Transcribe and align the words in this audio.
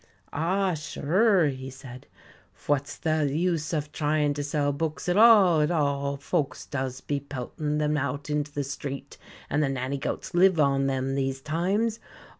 "Ah, 0.33 0.73
sure," 0.73 1.45
he 1.49 1.69
said, 1.69 2.07
"fwhat's 2.57 2.97
the 2.97 3.29
use 3.31 3.67
uv 3.69 3.91
tryin' 3.91 4.33
to 4.33 4.43
sell 4.43 4.71
books 4.71 5.07
at 5.07 5.15
all, 5.15 5.61
at 5.61 5.69
all; 5.69 6.17
folks 6.17 6.65
does 6.65 7.01
be 7.01 7.19
peltin' 7.19 7.77
them 7.77 7.95
out 7.95 8.27
into 8.27 8.51
the 8.51 8.63
street, 8.63 9.19
and 9.47 9.61
the 9.61 9.69
nanny 9.69 9.99
goats 9.99 10.33
lives 10.33 10.57
on 10.57 10.87
them 10.87 11.13
these 11.13 11.39
times. 11.39 11.99